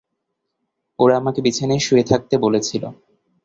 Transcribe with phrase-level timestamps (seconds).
[0.99, 2.83] ওরা আমাকে বিছানায় শুয়ে থাকতে বলেছিল।